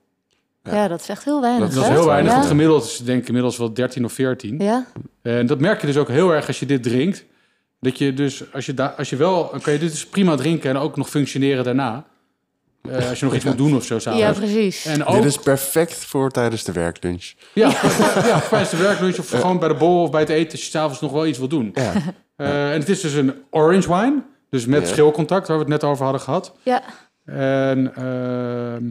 Ja. 0.71 0.89
dat 0.89 1.01
is 1.01 1.09
echt 1.09 1.25
heel 1.25 1.41
weinig. 1.41 1.67
Dat 1.67 1.75
Dat 1.75 1.85
is 1.85 1.91
heel 1.91 2.07
weinig. 2.07 2.33
Ja. 2.33 2.39
Het 2.39 2.47
gemiddeld 2.47 2.85
is 2.85 2.97
denk 2.99 3.21
ik 3.21 3.27
inmiddels 3.27 3.57
wel 3.57 3.73
13 3.75 4.05
of 4.05 4.13
14. 4.13 4.59
Ja, 4.59 4.87
En 5.23 5.47
dat 5.47 5.61
merk 5.61 5.81
je 5.81 5.87
dus 5.87 5.97
ook 5.97 6.09
heel 6.09 6.31
erg 6.35 6.47
als 6.47 6.59
je 6.61 6.67
dit 6.67 6.83
drinkt. 6.83 7.25
Dat 7.81 7.99
je 7.99 8.15
dus, 8.15 8.53
als 8.53 8.67
je, 8.67 8.75
da- 8.75 8.95
als 8.99 9.11
je 9.11 9.17
wel, 9.17 9.49
dan 9.51 9.61
kan 9.61 9.73
je 9.73 9.79
dit 9.79 9.91
dus 9.91 10.07
prima 10.07 10.37
drinken 10.37 10.71
en 10.71 10.77
ook 10.77 10.97
nog 10.97 11.09
functioneren 11.11 11.65
daarna. 11.65 12.05
Eh, 12.91 13.09
als 13.09 13.19
je 13.19 13.25
nog 13.25 13.35
iets 13.35 13.45
moet 13.51 13.57
doen 13.57 13.77
of 13.77 13.85
zo 13.85 13.95
ja 13.95 14.01
s'avonds. 14.01 14.39
precies. 14.39 14.85
en 14.87 15.05
ook, 15.05 15.15
Dit 15.17 15.25
is 15.25 15.39
perfect 15.39 15.95
voor 16.05 16.31
tijdens 16.31 16.65
de 16.65 16.73
werklunch. 16.73 17.33
ja, 17.53 17.69
ja, 18.27 18.41
tijdens 18.41 18.71
de 18.71 18.77
werklunch 18.77 19.19
of 19.19 19.29
gewoon 19.31 19.59
bij 19.59 19.69
de 19.69 19.75
bol 19.75 20.03
of 20.03 20.11
bij 20.11 20.21
het 20.21 20.29
eten, 20.31 20.53
als 20.53 20.61
je 20.65 20.71
s'avonds 20.71 21.01
nog 21.01 21.13
wel 21.13 21.27
iets 21.27 21.39
wil 21.39 21.49
doen. 21.49 21.71
Ja. 21.75 21.93
Eh, 22.37 22.73
en 22.73 22.79
het 22.81 22.89
is 22.89 23.01
dus 23.01 23.13
een 23.13 23.35
orange 23.51 23.95
wine, 23.97 24.23
dus 24.51 24.67
met 24.67 24.83
Ja. 24.83 24.89
schilcontact, 24.89 25.49
waar 25.49 25.57
we 25.57 25.63
het 25.63 25.73
net 25.73 25.85
over 25.85 26.03
hadden 26.05 26.23
gehad. 26.23 26.53
Ja, 26.63 26.83
En 27.25 27.93
ehm, 27.97 28.85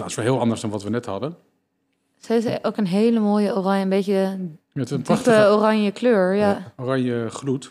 dat 0.00 0.06
is 0.10 0.14
wel 0.14 0.24
heel 0.24 0.40
anders 0.40 0.60
dan 0.60 0.70
wat 0.70 0.82
we 0.82 0.90
net 0.90 1.06
hadden. 1.06 1.36
ze 2.20 2.32
heeft 2.32 2.64
ook 2.64 2.76
een 2.76 2.86
hele 2.86 3.20
mooie 3.20 3.56
oranje, 3.56 3.82
een 3.82 3.88
beetje 3.88 4.38
Met 4.72 4.90
een 4.90 5.02
prachtige 5.02 5.48
oranje 5.50 5.90
kleur. 5.90 6.34
Ja. 6.34 6.72
oranje 6.76 7.26
gloed. 7.30 7.70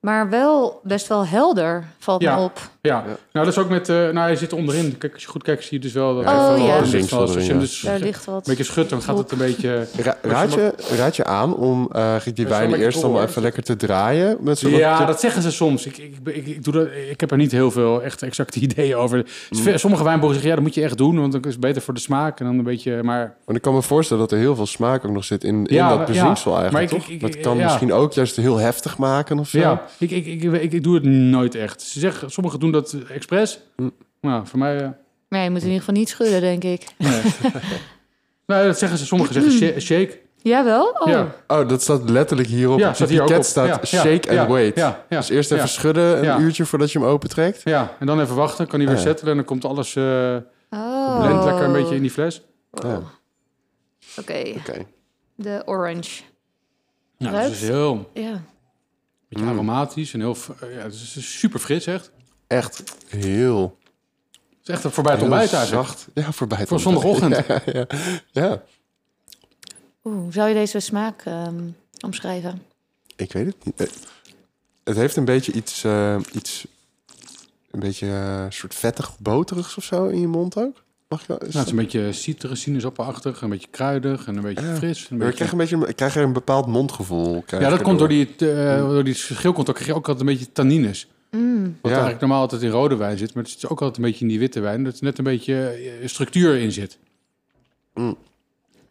Maar 0.00 0.28
wel 0.28 0.80
best 0.82 1.06
wel 1.08 1.26
helder, 1.26 1.84
valt 1.98 2.22
Ja. 2.22 2.36
me 2.36 2.42
op. 2.44 2.60
Ja, 2.88 2.96
Ja. 2.96 3.04
nou 3.06 3.16
dat 3.46 3.46
is 3.46 3.58
ook 3.58 3.68
met, 3.68 3.88
eh, 3.88 3.96
nou 3.96 4.16
hij 4.18 4.36
zit 4.36 4.52
onderin. 4.52 4.98
Kijk, 4.98 5.12
als 5.12 5.22
je 5.22 5.28
goed 5.28 5.42
kijkt 5.42 5.62
zie 5.64 5.72
je 5.76 5.78
dus 5.78 5.92
wel 5.92 6.14
dat 6.14 6.24
Oh, 6.24 6.30
hij 6.30 6.56
van 6.56 6.66
ja. 6.66 6.76
Als 6.78 6.90
je 6.90 6.96
hem 6.96 7.06
ja. 7.54 7.58
dus 7.58 7.80
Daar 7.80 7.94
een 7.94 8.00
ligt 8.02 8.24
wat. 8.24 8.44
beetje 8.46 8.64
schudt, 8.64 8.90
dan 8.90 9.02
gaat 9.02 9.18
het 9.18 9.30
een 9.32 9.38
beetje... 9.38 9.86
Ra- 10.02 10.16
raad, 10.22 10.52
je, 10.54 10.74
raad 10.96 11.16
je 11.16 11.24
aan 11.24 11.54
om 11.56 11.88
eh, 11.92 12.02
eigenlijk 12.04 12.36
die 12.36 12.46
wijn 12.46 12.74
eerst 12.74 13.02
allemaal 13.02 13.20
hoor. 13.20 13.28
even 13.28 13.42
lekker 13.42 13.62
te 13.62 13.76
draaien? 13.76 14.36
Met 14.40 14.60
Ja, 14.60 15.04
dat 15.04 15.20
zeggen 15.20 15.42
ze 15.42 15.50
soms. 15.50 15.86
Ik, 15.86 15.96
ik, 15.96 16.14
ik, 16.24 16.46
ik, 16.46 16.64
doe 16.64 16.72
dat, 16.72 16.86
ik 17.10 17.20
heb 17.20 17.30
er 17.30 17.36
niet 17.36 17.52
heel 17.52 17.70
veel 17.70 18.02
echt 18.02 18.22
exacte 18.22 18.60
ideeën 18.66 18.94
over. 18.96 19.26
Mm. 19.50 19.78
Sommige 19.78 20.04
wijnboeren 20.04 20.32
zeggen, 20.34 20.48
ja, 20.48 20.54
dat 20.54 20.64
moet 20.64 20.74
je 20.74 20.82
echt 20.82 20.96
doen, 20.98 21.18
want 21.20 21.32
dan 21.32 21.42
is 21.42 21.52
het 21.52 21.60
beter 21.60 21.82
voor 21.82 21.94
de 21.94 22.00
smaak. 22.00 22.40
En 22.40 22.46
dan 22.46 22.58
een 22.58 22.64
beetje, 22.64 23.02
maar 23.02 23.34
Want 23.44 23.56
ik 23.58 23.62
kan 23.64 23.74
me 23.74 23.82
voorstellen 23.82 24.22
dat 24.22 24.32
er 24.32 24.38
heel 24.38 24.54
veel 24.56 24.66
smaak 24.66 25.04
ook 25.04 25.12
nog 25.12 25.24
zit 25.24 25.44
in, 25.44 25.66
in 25.66 25.74
Ja, 25.74 25.88
dat 25.88 25.98
ja. 25.98 26.04
bezinksel 26.04 26.56
eigenlijk, 26.58 26.90
Maar 26.90 26.98
ik- 26.98 27.04
toch? 27.04 27.14
ik- 27.14 27.20
dat 27.20 27.40
kan 27.40 27.56
ja. 27.56 27.64
misschien 27.64 27.92
ook 27.92 28.12
juist 28.12 28.36
heel 28.36 28.56
heftig 28.56 28.98
maken 28.98 29.38
of 29.38 29.48
zo. 29.48 29.58
ja, 29.58 29.82
ik, 29.98 30.10
ik, 30.10 30.26
ik, 30.26 30.42
ik, 30.42 30.72
ik 30.72 30.82
doe 30.82 30.94
het 30.94 31.04
nooit 31.04 31.54
echt. 31.54 31.82
Ze 31.82 32.00
zeggen, 32.00 32.30
sommigen 32.30 32.60
doen 32.60 32.70
dat 32.72 32.96
expres. 33.08 33.60
Mm. 33.76 33.92
Nou, 34.20 34.46
voor 34.46 34.58
mij... 34.58 34.80
eh, 34.82 34.88
Maar 35.28 35.42
je 35.42 35.50
moet 35.50 35.60
in 35.60 35.66
ieder 35.66 35.78
geval 35.80 35.94
niet 35.94 36.08
schudden, 36.08 36.40
denk 36.40 36.64
ik. 36.64 36.86
nee. 36.98 37.22
nee, 38.46 38.64
dat 38.66 38.78
zeggen 38.78 38.98
ze. 38.98 39.06
Sommigen 39.06 39.34
zeggen 39.34 39.52
sha- 39.58 39.80
shake. 39.80 40.20
Jawel? 40.36 40.88
Oh. 40.98 41.08
Ja. 41.08 41.34
Oh, 41.46 41.68
dat 41.68 41.82
staat 41.82 42.10
letterlijk 42.10 42.48
hierop. 42.48 42.78
Ja, 42.78 42.88
Op 42.88 42.94
staat 42.94 43.08
de 43.08 43.12
hier 43.14 43.22
ook 43.22 43.28
ticket 43.28 43.44
op. 43.44 43.50
staat 43.50 43.66
Ja, 43.66 43.78
ja, 43.80 43.84
shake 44.02 44.28
and 44.28 44.38
ja, 44.38 44.46
wait. 44.48 44.76
Ja, 44.76 45.04
ja, 45.08 45.16
Dus 45.18 45.28
eerst 45.28 45.50
even 45.50 45.64
ja. 45.64 45.70
schudden, 45.70 46.18
een 46.18 46.24
Ja. 46.24 46.38
uurtje 46.38 46.64
voordat 46.64 46.92
je 46.92 46.98
hem 46.98 47.08
opentrekt. 47.08 47.60
Ja, 47.64 47.96
en 47.98 48.06
dan 48.06 48.20
even 48.20 48.34
wachten. 48.34 48.66
Kan 48.66 48.78
hij 48.78 48.88
weer 48.88 48.96
Ja. 48.96 49.02
settelen 49.02 49.30
en 49.30 49.36
dan 49.36 49.46
komt 49.46 49.64
alles... 49.64 49.96
eh 49.96 50.36
Oh. 50.70 51.20
blend 51.26 51.44
lekker 51.44 51.64
een 51.64 51.72
beetje 51.72 51.94
in 51.94 52.00
die 52.02 52.10
fles. 52.10 52.42
Ja. 52.70 53.02
Oké, 54.20 54.42
Oké. 54.56 54.84
de 55.34 55.62
orange. 55.64 56.22
Dus 57.18 57.28
het 57.30 57.52
is 57.52 57.60
heel... 57.60 58.10
Ja. 58.14 58.42
beetje 59.28 59.44
Mm. 59.44 59.50
aromatisch 59.50 60.12
en 60.14 60.20
heel... 60.20 60.36
Ja, 60.60 60.66
het 60.82 60.92
is 60.92 61.38
super 61.38 61.60
fris 61.60 61.86
echt. 61.86 62.10
Echt 62.52 62.82
heel, 63.08 63.78
Het 64.58 64.68
is 64.68 64.68
echt 64.68 64.94
voorbij 64.94 65.12
het 65.12 65.22
ontbijt 65.22 65.52
eigenlijk. 65.52 65.86
zacht. 65.88 66.06
Ja, 66.14 66.32
voorbij 66.32 66.58
het 66.58 66.68
Voor 66.68 66.84
ontbijt. 66.84 67.02
zondagochtend. 67.18 67.46
Ja, 67.72 67.72
ja. 67.72 67.86
ja, 68.48 68.62
Oeh, 70.04 70.32
zou 70.32 70.48
je 70.48 70.54
deze 70.54 70.80
smaak 70.80 71.22
ehm, 71.24 71.60
omschrijven? 72.00 72.62
ik 73.16 73.32
weet 73.32 73.46
het 73.46 73.64
niet. 73.64 73.80
Eh, 73.80 73.86
Het 74.84 74.96
heeft 74.96 75.16
een 75.16 75.24
beetje 75.24 75.52
iets, 75.52 75.84
eh, 75.84 76.16
iets 76.32 76.66
een 77.70 77.80
beetje 77.80 78.06
eh, 78.06 78.44
soort 78.48 78.74
vettig 78.74 79.18
boterigs 79.18 79.76
of 79.76 79.84
zo 79.84 80.06
in 80.06 80.20
je 80.20 80.26
mond 80.26 80.56
ook. 80.56 80.82
Mag 81.08 81.20
ik 81.20 81.26
wel? 81.26 81.36
Nou, 81.36 81.50
het 81.56 81.64
is 81.64 81.70
een 81.70 81.76
beetje 81.76 82.12
citrus, 82.12 82.60
sinaasappelachtig, 82.60 83.40
een 83.42 83.48
beetje 83.50 83.68
kruidig 83.70 84.26
en 84.26 84.36
een 84.36 84.42
beetje 84.42 84.66
Ja. 84.66 84.74
fris. 84.74 85.06
Een 85.10 85.16
beetje... 85.18 85.30
ik 85.30 85.36
krijg, 85.36 85.52
een 85.52 85.58
beetje, 85.58 85.86
ik 85.88 85.96
krijg 85.96 86.16
er 86.16 86.22
een 86.22 86.32
bepaald 86.32 86.66
mondgevoel. 86.66 87.44
Ja, 87.46 87.68
dat 87.70 87.82
komt 87.82 87.98
door 87.98 88.08
die, 88.08 88.34
eh, 88.36 88.78
door 88.78 89.04
die 89.04 89.14
schilcontact. 89.14 89.78
krijg 89.78 89.90
je 89.92 89.96
ook 89.96 90.08
altijd 90.08 90.28
een 90.28 90.32
beetje 90.36 90.52
tannines. 90.52 91.06
Mm. 91.62 91.78
Wat 91.80 91.90
Ja. 91.90 91.90
eigenlijk 91.90 92.20
normaal 92.20 92.40
altijd 92.40 92.62
in 92.62 92.70
rode 92.70 92.96
wijn 92.96 93.18
zit. 93.18 93.34
Maar 93.34 93.42
het 93.42 93.52
zit 93.52 93.64
ook 93.68 93.80
altijd 93.80 93.96
een 93.96 94.04
beetje 94.04 94.20
in 94.20 94.28
die 94.28 94.38
witte 94.38 94.60
wijn. 94.60 94.84
Dat 94.84 94.98
er 94.98 95.04
net 95.04 95.18
een 95.18 95.24
beetje 95.24 95.66
eh, 96.00 96.08
structuur 96.08 96.56
in 96.56 96.72
zit. 96.72 96.98
Maar 97.94 98.04
ik 98.04 98.14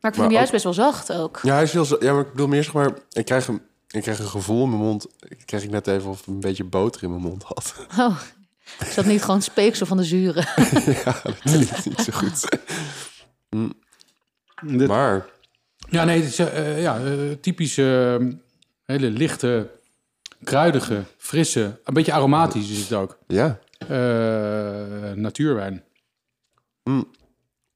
vind 0.01 0.15
Maar 0.15 0.25
hem 0.25 0.31
juist 0.31 0.45
ook- 0.47 0.51
best 0.51 0.63
wel 0.63 0.73
zacht 0.91 1.13
ook. 1.13 1.39
Ja, 1.43 1.53
hij 1.53 1.63
is 1.63 1.71
heel, 1.73 2.03
ja, 2.03 2.13
maar 2.13 2.21
ik 2.21 2.31
bedoel 2.31 2.47
meer 2.47 2.63
zeg 2.63 2.73
maar, 2.73 2.93
ik 3.11 3.25
krijg 3.25 3.47
een, 3.47 3.61
ik 3.89 4.01
krijg 4.01 4.19
een 4.19 4.25
gevoel 4.27 4.63
in 4.63 4.69
mijn 4.69 4.81
mond. 4.81 5.07
Ik 5.27 5.41
krijg 5.45 5.63
ik 5.63 5.69
net 5.69 5.87
even 5.87 6.09
of 6.09 6.19
ik 6.19 6.27
een 6.27 6.39
beetje 6.39 6.63
boter 6.63 7.03
in 7.03 7.09
mijn 7.09 7.21
mond 7.21 7.43
had. 7.43 7.73
Oh, 7.99 8.19
is 8.79 8.95
dat 8.95 9.05
niet 9.05 9.23
gewoon 9.23 9.41
speeksel 9.41 9.85
van 9.85 9.97
de 9.97 10.03
zuren? 10.03 10.47
ja, 11.05 11.21
dat 11.23 11.35
is 11.43 11.83
niet 11.85 11.99
zo 11.99 12.11
goed. 12.13 12.47
Dit- 14.61 14.87
Maar 14.87 15.25
Ja, 15.89 16.03
nee, 16.03 16.21
het 16.21 16.29
is 16.29 16.39
eh, 16.39 16.81
ja, 16.81 16.99
eh, 17.03 17.11
typisch 17.41 17.77
eh, 17.77 18.15
hele 18.85 19.09
lichte, 19.09 19.69
kruidige, 20.43 21.03
frisse, 21.17 21.79
een 21.83 21.93
beetje 21.93 22.13
aromatisch 22.13 22.69
is 22.69 22.79
het 22.79 22.93
ook. 22.93 23.17
ja, 23.27 23.59
Eh, 23.87 25.11
natuurwijn. 25.15 25.83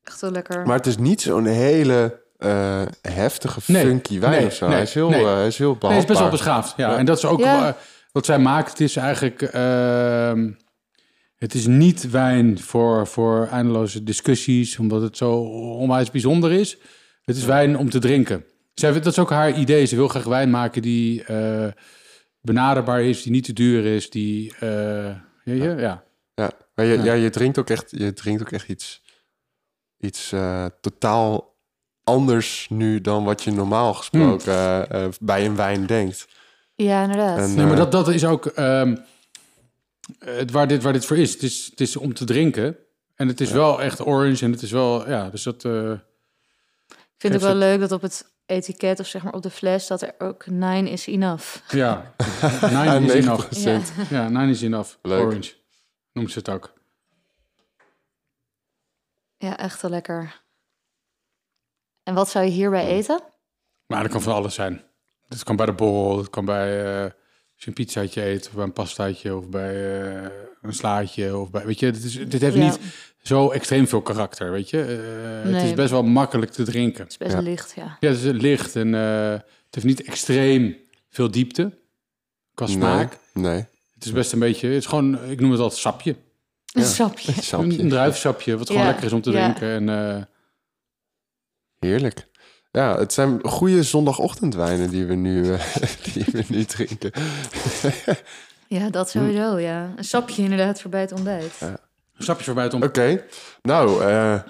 Echt 0.04 0.22
wel 0.22 0.32
lekker. 0.32 0.66
Maar 0.66 0.76
het 0.78 0.86
is 0.86 0.98
niet 0.98 1.22
zo'n 1.22 1.46
hele 1.46 2.22
eh, 2.38 2.82
heftige, 3.02 3.60
Nee, 3.72 3.86
funky 3.86 4.20
wijn 4.20 4.32
nee, 4.32 4.46
of 4.46 4.54
zo. 4.54 4.66
nee, 4.66 4.74
hij, 4.76 4.84
is 4.84 4.94
heel, 4.94 5.10
nee. 5.10 5.26
eh, 5.26 5.34
hij 5.34 5.48
is 5.48 5.58
heel 5.58 5.78
Nee, 5.82 5.98
is 5.98 6.06
best 6.06 6.20
wel 6.20 6.30
beschaafd. 6.30 6.74
Ja. 6.78 6.90
Ja. 6.92 6.98
En 6.98 7.06
dat 7.06 7.18
is 7.18 7.26
ook 7.26 7.40
Ja. 7.40 7.68
eh, 7.68 7.74
wat 8.12 8.26
zij 8.26 8.40
maakt. 8.40 8.70
Het 8.70 8.80
is 8.80 8.96
eigenlijk... 8.96 9.42
ehm, 9.42 10.52
het 11.36 11.54
is 11.54 11.68
niet 11.68 12.10
wijn 12.12 12.60
voor, 12.60 13.08
voor 13.08 13.48
eindeloze 13.52 14.04
discussies, 14.04 14.78
omdat 14.80 15.02
het 15.02 15.18
zo 15.18 15.32
onwijs 15.78 16.12
bijzonder 16.12 16.52
is. 16.52 16.78
Het 17.24 17.36
is 17.38 17.46
wijn 17.46 17.78
om 17.78 17.90
te 17.90 18.00
drinken. 18.00 18.46
Zij, 18.74 18.94
dat 18.94 19.06
is 19.06 19.20
ook 19.20 19.30
haar 19.30 19.52
idee. 19.58 19.86
Ze 19.86 19.96
wil 19.96 20.08
graag 20.08 20.24
wijn 20.24 20.50
maken 20.50 20.82
die 20.82 21.24
eh, 21.24 21.68
benaderbaar 22.46 23.04
is, 23.04 23.24
die 23.24 23.32
niet 23.32 23.44
te 23.44 23.54
duur 23.54 23.86
is, 23.86 24.10
die... 24.10 24.54
eh, 24.60 25.06
ja, 25.44 25.54
ja, 25.54 25.78
ja. 25.80 26.04
Ja, 26.36 26.52
maar 26.76 26.86
je, 26.86 26.98
Ja. 26.98 27.04
ja. 27.04 27.14
je, 27.14 27.30
drinkt 27.30 27.58
ook 27.58 27.70
echt, 27.70 27.92
je 27.92 28.14
drinkt 28.14 28.42
ook 28.42 28.52
echt 28.52 28.68
iets, 28.68 29.02
iets 30.00 30.32
eh, 30.32 30.66
totaal 30.82 31.54
anders 32.04 32.68
nu 32.70 33.02
dan 33.02 33.24
wat 33.24 33.44
je 33.44 33.52
normaal 33.52 33.94
gesproken 33.94 34.54
eh, 34.54 35.04
eh, 35.06 35.12
bij 35.20 35.46
een 35.46 35.56
wijn 35.56 35.86
denkt. 35.86 36.28
Ja, 36.76 37.02
inderdaad. 37.02 37.38
En, 37.38 37.56
Nee, 37.56 37.66
maar 37.66 37.76
dat, 37.76 37.92
dat 37.92 38.08
is 38.08 38.26
ook 38.26 38.46
ehm, 38.46 38.96
het, 40.20 40.52
waar, 40.52 40.68
dit, 40.68 40.84
waar 40.84 40.94
dit 40.94 41.06
voor 41.06 41.18
is. 41.18 41.34
Het, 41.34 41.44
is. 41.44 41.66
het 41.70 41.82
is 41.82 41.96
om 41.96 42.14
te 42.14 42.26
drinken. 42.26 42.78
En 43.16 43.28
het 43.28 43.42
is 43.42 43.52
wel 43.52 43.82
echt 43.82 44.06
orange 44.06 44.46
en 44.46 44.52
het 44.52 44.62
is 44.62 44.72
wel, 44.72 45.10
ja, 45.10 45.30
dus 45.30 45.44
dat... 45.44 45.66
eh, 45.66 45.92
Ik 45.92 45.98
vind 47.18 47.34
het 47.34 47.44
geeft 47.44 47.44
wel 47.44 47.56
leuk 47.56 47.80
dat 47.80 47.92
op 47.92 48.02
het 48.02 48.34
etiket 48.46 49.00
of 49.00 49.08
zeg 49.08 49.24
maar 49.24 49.34
op 49.34 49.42
de 49.42 49.50
fles 49.50 49.88
dat 49.88 50.02
er 50.02 50.16
ook 50.18 50.46
nine 50.46 50.90
is 50.90 51.06
enough. 51.06 51.72
Ja, 51.72 52.14
Ja, 52.62 52.84
nine 53.00 53.14
is 53.14 53.26
enough. 53.26 53.46
90%. 54.06 54.10
Ja, 54.10 54.30
nine 54.30 54.50
is 54.50 54.62
enough. 54.62 54.96
Leuk. 55.02 55.26
Orange. 55.26 55.54
Noemt 56.14 56.32
ze 56.32 56.38
het 56.40 56.50
ook. 56.50 56.74
Ja, 59.38 59.58
echt 59.58 59.82
wel 59.82 59.92
lekker. 59.92 60.44
En 62.04 62.14
wat 62.14 62.30
zou 62.30 62.46
je 62.46 62.52
hierbij 62.52 62.88
eten? 62.88 63.20
Maar 63.88 64.02
dat 64.04 64.12
kan 64.12 64.22
van 64.22 64.34
alles 64.34 64.54
zijn. 64.54 64.84
Het 65.28 65.44
kan 65.44 65.56
bij 65.56 65.66
de 65.66 65.74
borrel, 65.74 66.18
het 66.18 66.30
kan 66.30 66.46
bij 66.46 66.84
eh, 66.86 67.02
als 67.04 67.64
je 67.64 67.68
een 67.68 67.74
pizzaatje 67.74 68.26
eet, 68.26 68.48
of 68.48 68.54
bij 68.54 68.64
een 68.64 68.74
pastaatje, 68.74 69.36
of 69.36 69.50
bij 69.50 70.02
eh, 70.24 70.30
een 70.68 70.74
slaatje, 70.74 71.38
of 71.38 71.50
bij, 71.52 71.66
weet 71.66 71.80
je, 71.80 71.92
dit, 71.92 72.04
is, 72.04 72.14
dit 72.28 72.42
heeft 72.42 72.56
Ja. 72.56 72.64
niet 72.64 72.80
zo 73.22 73.50
extreem 73.52 73.88
veel 73.88 74.02
karakter, 74.02 74.52
weet 74.52 74.70
je. 74.70 74.82
Eh, 75.46 75.54
Het 75.54 75.64
is 75.64 75.74
best 75.74 75.92
wel 75.92 76.04
makkelijk 76.04 76.52
te 76.52 76.64
drinken. 76.64 77.02
Het 77.04 77.12
is 77.12 77.18
best 77.18 77.32
Ja. 77.34 77.40
licht, 77.40 77.74
ja. 77.76 77.98
Ja, 78.00 78.10
het 78.10 78.18
is 78.24 78.32
licht 78.42 78.76
en 78.76 78.96
eh, 78.96 79.30
het 79.32 79.44
heeft 79.70 79.86
niet 79.86 80.04
extreem 80.04 80.76
veel 81.10 81.32
diepte 81.32 81.78
qua 82.54 82.68
smaak. 82.68 83.18
Nee, 83.34 83.44
nee. 83.52 83.66
Het 83.94 84.06
is 84.06 84.12
best 84.12 84.32
een 84.32 84.40
beetje, 84.40 84.68
het 84.68 84.78
is 84.78 84.86
gewoon, 84.86 85.24
ik 85.30 85.40
noem 85.40 85.52
het 85.52 85.60
altijd 85.60 85.80
sapje. 85.80 86.16
Een 86.74 86.82
Ja. 86.82 86.88
sapje. 86.88 87.32
Een, 87.32 87.38
een 87.38 87.44
Sapje. 87.44 87.88
druivensapje, 87.88 88.58
wat 88.58 88.68
gewoon 88.70 88.86
lekker 88.86 89.06
is 89.06 89.14
om 89.14 89.22
te 89.22 89.32
ja. 89.32 89.54
drinken. 89.54 89.90
En 89.90 90.16
eh, 90.18 90.24
Heerlijk. 91.80 92.28
Ja, 92.72 92.98
het 93.00 93.14
zijn 93.14 93.40
goede 93.48 93.84
zondagochtendwijnen 93.84 94.90
die 94.90 95.06
we 95.06 95.14
nu, 95.16 95.42
die 96.14 96.26
we 96.32 96.44
nu 96.48 96.64
drinken. 96.64 97.12
Ja, 98.68 98.90
dat 98.90 99.10
sowieso, 99.10 99.60
ja. 99.60 99.90
Een 99.96 100.04
sapje 100.04 100.42
inderdaad 100.44 100.82
voor 100.82 100.92
bij 100.92 101.02
het 101.02 101.12
ontbijt. 101.12 101.52
een 102.18 102.24
sapje 102.26 102.44
voorbij 102.46 102.64
het 102.64 102.74
om. 102.74 102.84
Oké, 102.84 103.22
nou, 103.62 104.04
eh, 104.04 104.32
het 104.34 104.44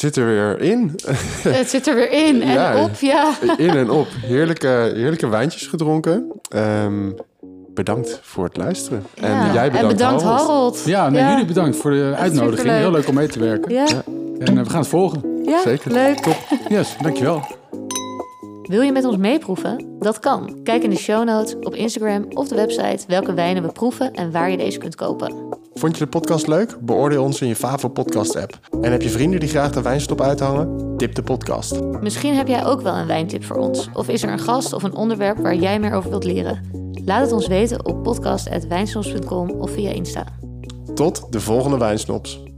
zit 0.00 0.16
er 0.16 0.26
weer 0.26 0.60
in. 0.60 0.94
Het 1.48 1.70
zit 1.70 1.86
er 1.86 1.94
weer 1.94 2.10
in 2.12 2.42
en 2.42 2.52
Ja. 2.52 2.82
op, 2.82 2.94
ja. 3.00 3.34
in 3.56 3.68
en 3.70 3.90
op. 3.90 4.06
Heerlijke, 4.20 4.92
heerlijke 4.94 5.28
wijntjes 5.28 5.66
gedronken. 5.66 6.32
Ehm, 6.48 7.10
bedankt 7.74 8.18
voor 8.22 8.44
het 8.44 8.56
luisteren. 8.56 9.06
En 9.14 9.30
Ja. 9.30 9.52
jij 9.52 9.70
bedankt, 9.70 9.90
en 9.90 9.96
bedankt 9.96 10.22
Harold. 10.22 10.40
Harold. 10.46 10.82
Ja, 10.84 11.08
nee, 11.10 11.24
jullie 11.28 11.44
bedankt 11.44 11.76
voor 11.76 11.90
de 11.90 12.14
uitnodiging. 12.16 12.68
Heel 12.70 12.90
leuk 12.90 13.08
om 13.08 13.14
mee 13.14 13.28
te 13.28 13.38
werken. 13.38 13.72
Ja, 13.74 13.86
En 14.38 14.58
eh, 14.58 14.64
we 14.64 14.70
gaan 14.70 14.80
het 14.80 14.88
volgen. 14.88 15.42
ja 15.44 15.60
Zeker. 15.62 15.92
leuk. 15.92 16.18
Yes, 16.68 16.96
dankjewel. 17.02 17.42
Wil 18.72 18.80
je 18.80 18.92
met 18.92 19.04
ons 19.04 19.16
meeproeven? 19.16 19.96
Dat 19.98 20.18
kan. 20.18 20.60
Kijk 20.62 20.82
in 20.82 20.90
de 20.90 20.96
show 20.96 21.24
notes, 21.24 21.56
op 21.60 21.74
Instagram 21.74 22.26
of 22.30 22.48
de 22.48 22.54
website 22.54 23.04
welke 23.06 23.34
wijnen 23.34 23.62
we 23.62 23.72
proeven 23.72 24.12
en 24.12 24.30
waar 24.30 24.50
je 24.50 24.56
deze 24.56 24.78
kunt 24.78 24.94
kopen. 24.94 25.34
Vond 25.74 25.98
je 25.98 26.04
de 26.04 26.10
podcast 26.10 26.46
leuk? 26.46 26.76
Beoordeel 26.80 27.22
ons 27.22 27.40
in 27.40 27.48
je 27.48 27.56
favoriete 27.56 28.02
podcast 28.02 28.36
app. 28.36 28.58
En 28.80 28.92
heb 28.92 29.02
je 29.02 29.08
vrienden 29.08 29.40
die 29.40 29.48
graag 29.48 29.72
de 29.72 29.82
wijnstop 29.82 30.20
uithangen? 30.20 30.96
Tip 30.96 31.14
de 31.14 31.22
podcast. 31.22 31.80
Misschien 32.00 32.34
heb 32.34 32.48
jij 32.48 32.66
ook 32.66 32.80
wel 32.80 32.94
een 32.94 33.06
wijntip 33.06 33.44
voor 33.44 33.56
ons. 33.56 33.88
Of 33.92 34.08
is 34.08 34.22
er 34.22 34.30
een 34.30 34.38
gast 34.38 34.72
of 34.72 34.82
een 34.82 34.94
onderwerp 34.94 35.38
waar 35.38 35.56
jij 35.56 35.80
meer 35.80 35.92
over 35.92 36.10
wilt 36.10 36.24
leren? 36.24 36.60
Laat 37.04 37.20
het 37.20 37.32
ons 37.32 37.46
weten 37.46 37.86
op 37.86 38.02
podcast.wijnsnops.com 38.02 39.50
of 39.50 39.70
via 39.70 39.90
Insta. 39.90 40.24
Tot 40.94 41.32
de 41.32 41.40
volgende 41.40 41.78
wijnsnops. 41.78 42.51